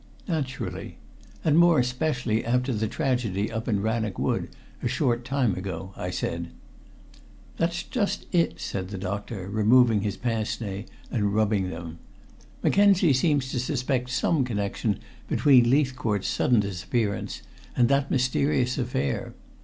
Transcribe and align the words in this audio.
"Naturally. 0.27 0.97
And 1.45 1.59
more 1.59 1.77
especially 1.77 2.43
after 2.43 2.73
the 2.73 2.87
tragedy 2.87 3.51
up 3.51 3.67
in 3.67 3.83
Rannoch 3.83 4.17
Wood 4.17 4.49
a 4.81 4.87
short 4.87 5.23
time 5.23 5.53
ago," 5.55 5.93
I 5.95 6.09
said. 6.09 6.47
"That's 7.57 7.83
just 7.83 8.25
it," 8.31 8.59
said 8.59 8.87
the 8.87 8.97
doctor, 8.97 9.47
removing 9.47 10.01
his 10.01 10.17
pince 10.17 10.59
nez 10.59 10.85
and 11.11 11.35
rubbing 11.35 11.69
them. 11.69 11.99
"Mackenzie 12.63 13.13
seems 13.13 13.51
to 13.51 13.59
suspect 13.59 14.09
some 14.09 14.43
connection 14.43 14.97
between 15.27 15.69
Leithcourt's 15.69 16.27
sudden 16.27 16.61
disappearance 16.61 17.43
and 17.77 17.87
that 17.89 18.09
mysterious 18.09 18.79
affair. 18.79 19.35